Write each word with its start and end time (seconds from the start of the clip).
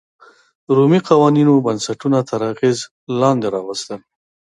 رومي 0.75 0.99
قوانینو 1.09 1.55
بنسټونه 1.65 2.19
تر 2.29 2.41
اغېز 2.51 2.77
لاندې 3.21 3.47
راوستل. 3.55 3.99